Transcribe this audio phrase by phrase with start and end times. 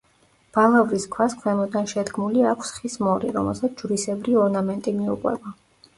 [0.57, 5.59] ბალავრის ქვას ქვემოდან შედგმული აქვს ხის მორი, რომელსაც ჯვრისებრი ორნამენტი მიუყვება.